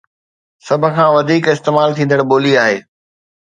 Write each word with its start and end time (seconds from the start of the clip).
سڀ 0.65 0.81
کان 0.95 1.09
وڌيڪ 1.15 1.43
استعمال 1.55 1.89
ٿيندڙ 1.97 2.19
ٻولي 2.29 2.53
آهي 2.63 2.77